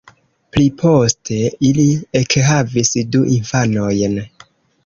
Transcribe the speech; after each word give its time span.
Pliposte 0.55 1.37
ili 1.69 1.85
ekhavis 2.21 2.93
du 3.17 3.25
infanojn. 3.37 4.21